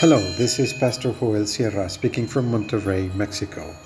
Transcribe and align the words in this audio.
Hello, 0.00 0.18
this 0.38 0.58
is 0.58 0.72
Pastor 0.72 1.12
Joel 1.12 1.44
Sierra 1.44 1.86
speaking 1.90 2.26
from 2.26 2.50
Monterrey, 2.50 3.14
Mexico. 3.14 3.76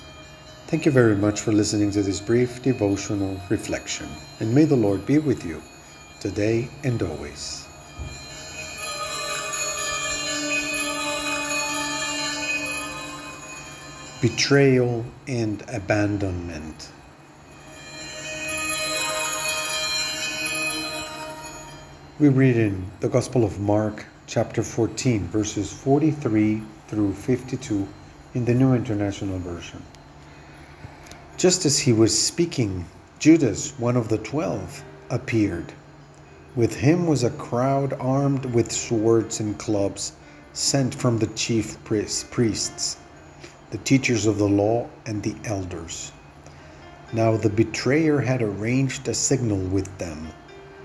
Thank 0.68 0.86
you 0.86 0.92
very 0.92 1.16
much 1.16 1.40
for 1.40 1.50
listening 1.50 1.90
to 1.90 2.02
this 2.04 2.20
brief 2.20 2.62
devotional 2.62 3.36
reflection, 3.48 4.06
and 4.38 4.54
may 4.54 4.64
the 4.64 4.76
Lord 4.76 5.04
be 5.06 5.18
with 5.18 5.44
you 5.44 5.60
today 6.20 6.68
and 6.84 7.02
always. 7.02 7.66
Betrayal 14.22 15.04
and 15.26 15.64
abandonment. 15.66 16.90
We 22.20 22.28
read 22.28 22.56
in 22.56 22.88
the 23.00 23.08
Gospel 23.08 23.42
of 23.42 23.58
Mark, 23.58 24.06
chapter 24.34 24.64
14, 24.64 25.28
verses 25.28 25.72
43 25.72 26.60
through 26.88 27.12
52 27.12 27.86
in 28.34 28.44
the 28.44 28.52
New 28.52 28.74
International 28.74 29.38
Version. 29.38 29.80
Just 31.36 31.64
as 31.64 31.78
he 31.78 31.92
was 31.92 32.20
speaking, 32.20 32.84
Judas, 33.20 33.78
one 33.78 33.96
of 33.96 34.08
the 34.08 34.18
twelve, 34.18 34.82
appeared. 35.08 35.72
With 36.56 36.74
him 36.74 37.06
was 37.06 37.22
a 37.22 37.30
crowd 37.30 37.92
armed 38.00 38.44
with 38.46 38.72
swords 38.72 39.38
and 39.38 39.56
clubs 39.56 40.14
sent 40.52 40.92
from 40.92 41.18
the 41.18 41.28
chief 41.28 41.78
priests, 41.84 42.96
the 43.70 43.78
teachers 43.78 44.26
of 44.26 44.38
the 44.38 44.48
law, 44.48 44.88
and 45.06 45.22
the 45.22 45.36
elders. 45.44 46.10
Now 47.12 47.36
the 47.36 47.50
betrayer 47.50 48.18
had 48.18 48.42
arranged 48.42 49.06
a 49.06 49.14
signal 49.14 49.58
with 49.58 49.96
them 49.98 50.32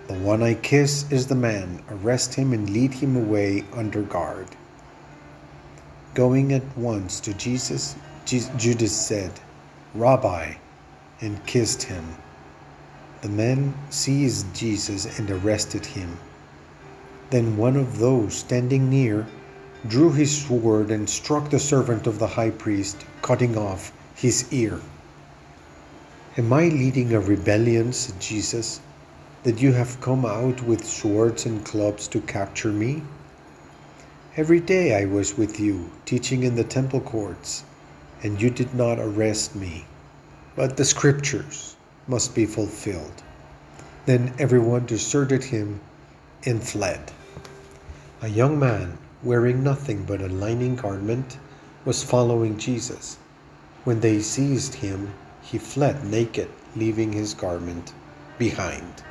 the 0.10 0.16
one 0.16 0.42
I 0.42 0.56
kiss 0.56 1.06
is 1.12 1.28
the 1.28 1.36
man. 1.36 1.84
Arrest 1.92 2.34
him 2.34 2.52
and 2.52 2.68
lead 2.68 2.96
him 2.96 3.16
away 3.16 3.64
under 3.74 4.02
guard. 4.02 4.48
Going 6.16 6.52
at 6.52 6.64
once 6.76 7.20
to 7.20 7.34
Jesus, 7.36 7.96
Judas 8.26 8.92
said, 8.92 9.32
Rabbi, 9.94 10.56
and 11.22 11.46
kissed 11.46 11.84
him. 11.84 12.04
The 13.22 13.30
men 13.30 13.76
seized 13.92 14.52
Jesus 14.56 15.20
and 15.20 15.30
arrested 15.30 15.86
him. 15.86 16.18
Then 17.30 17.56
one 17.56 17.76
of 17.76 18.00
those 18.00 18.34
standing 18.34 18.90
near 18.90 19.28
drew 19.88 20.12
his 20.12 20.36
sword 20.36 20.90
and 20.90 21.08
struck 21.08 21.52
the 21.52 21.60
servant 21.60 22.08
of 22.08 22.18
the 22.18 22.26
high 22.26 22.50
priest, 22.50 23.06
cutting 23.22 23.56
off 23.56 23.92
his 24.16 24.52
ear. 24.52 24.82
Am 26.36 26.52
I 26.52 26.70
leading 26.70 27.14
a 27.14 27.20
rebellion, 27.20 27.94
said 27.94 28.20
Jesus, 28.20 28.82
that 29.44 29.62
you 29.62 29.72
have 29.72 30.02
come 30.02 30.26
out 30.26 30.62
with 30.64 30.84
swords 30.86 31.46
and 31.46 31.66
clubs 31.66 32.08
to 32.10 32.20
capture 32.22 32.72
me? 32.72 33.02
Every 34.36 34.60
day 34.60 35.02
I 35.02 35.06
was 35.06 35.38
with 35.38 35.60
you, 35.60 35.90
teaching 36.06 36.44
in 36.44 36.56
the 36.56 36.64
temple 36.64 37.02
courts, 37.02 37.64
and 38.22 38.42
you 38.42 38.50
did 38.50 38.74
not 38.74 39.00
arrest 39.00 39.56
me. 39.56 39.86
But 40.56 40.78
the 40.78 40.86
scriptures 40.86 41.76
must 42.08 42.36
be 42.36 42.46
fulfilled. 42.46 43.24
Then 44.06 44.34
everyone 44.40 44.86
deserted 44.86 45.44
him 45.44 45.80
and 46.46 46.64
fled. 46.64 47.12
A 48.22 48.28
young 48.28 48.60
man, 48.60 48.98
wearing 49.24 49.64
nothing 49.64 50.04
but 50.04 50.22
a 50.22 50.28
lining 50.28 50.76
garment, 50.76 51.38
was 51.86 52.04
following 52.04 52.58
Jesus. 52.58 53.18
When 53.86 54.02
they 54.02 54.20
seized 54.20 54.74
him, 54.74 55.14
he 55.42 55.58
fled 55.58 56.04
naked, 56.04 56.50
leaving 56.76 57.14
his 57.14 57.34
garment 57.34 57.94
behind. 58.38 59.04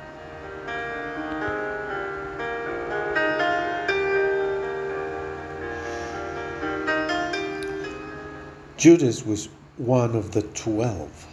Judas 8.79 9.25
was 9.25 9.49
one 9.75 10.15
of 10.15 10.31
the 10.31 10.41
twelve. 10.41 11.27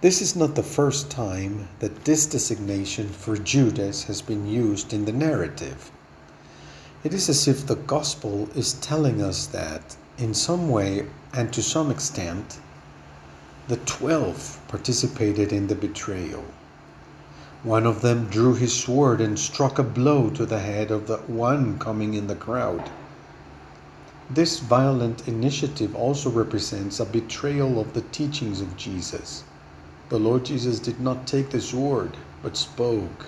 This 0.00 0.22
is 0.22 0.34
not 0.34 0.54
the 0.54 0.62
first 0.62 1.10
time 1.10 1.68
that 1.80 2.06
this 2.06 2.24
designation 2.24 3.06
for 3.06 3.36
Judas 3.36 4.04
has 4.04 4.22
been 4.22 4.46
used 4.46 4.94
in 4.94 5.04
the 5.04 5.12
narrative. 5.12 5.90
It 7.04 7.12
is 7.12 7.28
as 7.28 7.46
if 7.46 7.66
the 7.66 7.76
gospel 7.76 8.48
is 8.54 8.80
telling 8.80 9.20
us 9.20 9.44
that, 9.48 9.94
in 10.16 10.32
some 10.32 10.70
way 10.70 11.06
and 11.34 11.52
to 11.52 11.62
some 11.62 11.90
extent, 11.90 12.60
the 13.68 13.76
twelve 13.84 14.58
participated 14.68 15.52
in 15.52 15.66
the 15.66 15.74
betrayal. 15.74 16.46
One 17.62 17.84
of 17.84 18.00
them 18.00 18.30
drew 18.30 18.54
his 18.54 18.72
sword 18.72 19.20
and 19.20 19.38
struck 19.38 19.78
a 19.78 19.82
blow 19.82 20.30
to 20.30 20.46
the 20.46 20.60
head 20.60 20.90
of 20.90 21.08
the 21.08 21.18
one 21.18 21.78
coming 21.78 22.14
in 22.14 22.26
the 22.26 22.36
crowd. 22.36 22.90
This 24.34 24.60
violent 24.60 25.28
initiative 25.28 25.94
also 25.94 26.30
represents 26.30 26.98
a 26.98 27.04
betrayal 27.04 27.78
of 27.78 27.92
the 27.92 28.00
teachings 28.00 28.62
of 28.62 28.78
Jesus. 28.78 29.44
The 30.08 30.18
Lord 30.18 30.46
Jesus 30.46 30.78
did 30.78 30.98
not 30.98 31.26
take 31.26 31.50
the 31.50 31.60
sword, 31.60 32.16
but 32.42 32.56
spoke. 32.56 33.26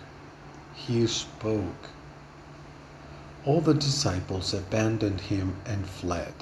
He 0.75 1.07
spoke. 1.07 1.91
All 3.45 3.61
the 3.61 3.75
disciples 3.75 4.55
abandoned 4.55 5.21
him 5.21 5.57
and 5.67 5.87
fled. 5.87 6.33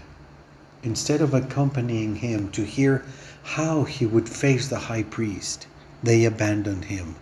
Instead 0.84 1.22
of 1.22 1.34
accompanying 1.34 2.14
him 2.14 2.48
to 2.52 2.64
hear 2.64 3.04
how 3.42 3.82
he 3.82 4.06
would 4.06 4.28
face 4.28 4.68
the 4.68 4.78
high 4.78 5.02
priest, 5.02 5.66
they 6.04 6.24
abandoned 6.24 6.84
him. 6.84 7.16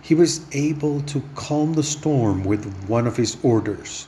He 0.00 0.14
was 0.14 0.40
able 0.52 1.02
to 1.02 1.22
calm 1.34 1.74
the 1.74 1.82
storm 1.82 2.44
with 2.44 2.64
one 2.88 3.06
of 3.06 3.18
his 3.18 3.36
orders 3.42 4.06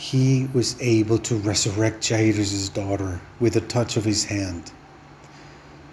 he 0.00 0.48
was 0.54 0.76
able 0.80 1.18
to 1.18 1.36
resurrect 1.36 2.08
Jairus' 2.08 2.70
daughter 2.70 3.20
with 3.38 3.54
a 3.54 3.60
touch 3.60 3.98
of 3.98 4.04
his 4.06 4.24
hand. 4.24 4.72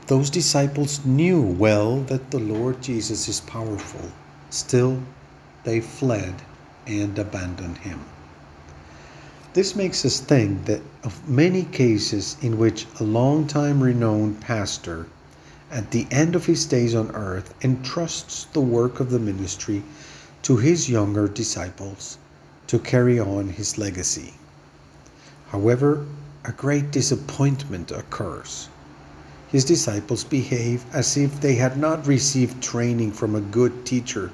Those 0.07 0.29
disciples 0.29 1.05
knew 1.05 1.41
well 1.41 1.99
that 2.03 2.31
the 2.31 2.39
Lord 2.39 2.81
Jesus 2.81 3.27
is 3.27 3.41
powerful. 3.41 4.09
Still, 4.49 5.03
they 5.65 5.81
fled 5.81 6.35
and 6.85 7.19
abandoned 7.19 7.79
him. 7.79 7.99
This 9.51 9.75
makes 9.75 10.05
us 10.05 10.21
think 10.21 10.63
that 10.67 10.81
of 11.03 11.27
many 11.27 11.63
cases 11.63 12.37
in 12.41 12.57
which 12.57 12.87
a 13.01 13.03
long-time 13.03 13.83
renowned 13.83 14.39
pastor, 14.39 15.07
at 15.69 15.91
the 15.91 16.07
end 16.11 16.33
of 16.33 16.45
his 16.45 16.65
days 16.65 16.95
on 16.95 17.11
earth, 17.11 17.53
entrusts 17.61 18.45
the 18.53 18.61
work 18.61 19.01
of 19.01 19.09
the 19.09 19.19
ministry 19.19 19.83
to 20.43 20.55
his 20.55 20.89
younger 20.89 21.27
disciples 21.27 22.17
to 22.67 22.77
carry 22.77 23.17
on 23.17 23.49
his 23.49 23.77
legacy. 23.77 24.33
However, 25.49 26.05
a 26.43 26.51
great 26.51 26.91
disappointment 26.91 27.91
occurs. 27.91 28.67
His 29.49 29.63
disciples 29.63 30.25
behave 30.25 30.85
as 30.93 31.15
if 31.15 31.39
they 31.39 31.55
had 31.55 31.77
not 31.77 32.05
received 32.05 32.61
training 32.61 33.13
from 33.13 33.35
a 33.35 33.41
good 33.41 33.85
teacher, 33.85 34.31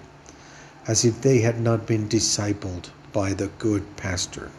as 0.87 1.05
if 1.05 1.21
they 1.21 1.41
had 1.41 1.61
not 1.61 1.85
been 1.85 2.09
discipled 2.09 2.89
by 3.11 3.33
the 3.33 3.47
good 3.59 3.95
pastor. 3.97 4.49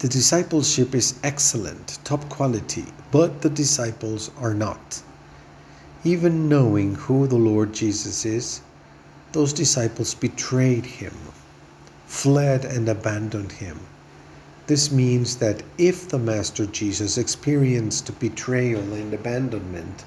The 0.00 0.08
discipleship 0.08 0.94
is 0.94 1.14
excellent, 1.22 2.00
top 2.02 2.28
quality, 2.28 2.86
but 3.12 3.42
the 3.42 3.50
disciples 3.50 4.30
are 4.38 4.54
not. 4.54 5.02
Even 6.02 6.48
knowing 6.48 6.96
who 6.96 7.28
the 7.28 7.36
Lord 7.36 7.72
Jesus 7.72 8.24
is, 8.24 8.62
those 9.32 9.52
disciples 9.52 10.14
betrayed 10.14 10.86
him 10.86 11.12
fled 12.10 12.64
and 12.64 12.88
abandoned 12.88 13.52
him. 13.52 13.78
This 14.66 14.90
means 14.90 15.36
that 15.36 15.62
if 15.78 16.08
the 16.08 16.18
Master 16.18 16.66
Jesus 16.66 17.16
experienced 17.16 18.18
betrayal 18.18 18.92
and 18.92 19.14
abandonment, 19.14 20.04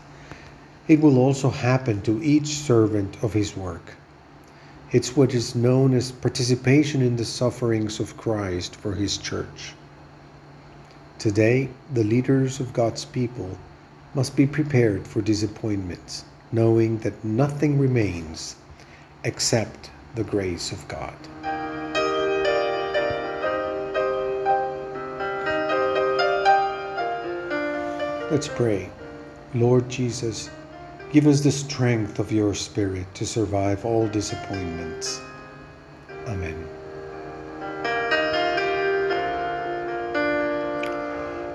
it 0.90 1.00
will 1.00 1.18
also 1.18 1.50
happen 1.50 2.02
to 2.02 2.22
each 2.22 2.48
servant 2.48 3.24
of 3.24 3.32
his 3.32 3.56
work. 3.56 3.96
It's 4.92 5.16
what 5.16 5.34
is 5.34 5.56
known 5.56 5.94
as 5.94 6.12
participation 6.12 7.02
in 7.02 7.16
the 7.16 7.26
sufferings 7.26 8.02
of 8.02 8.18
Christ 8.18 8.76
for 8.76 8.94
his 8.94 9.18
church. 9.18 9.72
Today, 11.20 11.70
the 11.94 12.04
leaders 12.04 12.60
of 12.60 12.74
God's 12.74 13.06
people 13.06 13.58
must 14.14 14.36
be 14.36 14.46
prepared 14.46 15.08
for 15.08 15.22
disappointments, 15.22 16.26
knowing 16.52 16.98
that 16.98 17.24
nothing 17.24 17.80
remains 17.80 18.58
except 19.24 19.90
the 20.16 20.26
grace 20.26 20.74
of 20.74 20.86
God. 20.90 21.16
Let's 28.32 28.48
pray. 28.48 28.90
Lord 29.54 29.90
Jesus, 29.90 30.50
give 31.12 31.28
us 31.28 31.42
the 31.42 31.52
strength 31.52 32.20
of 32.20 32.32
your 32.32 32.54
Spirit 32.56 33.06
to 33.16 33.26
survive 33.26 33.86
all 33.86 34.08
disappointments. 34.08 35.20
Amen. 36.28 36.68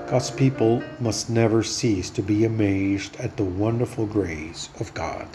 God's 0.09 0.31
people 0.31 0.83
must 1.01 1.31
never 1.31 1.63
cease 1.63 2.11
to 2.11 2.23
be 2.23 2.45
amazed 2.45 3.17
at 3.17 3.37
the 3.37 3.45
wonderful 3.45 4.07
grace 4.07 4.69
of 4.79 4.93
God. 4.95 5.27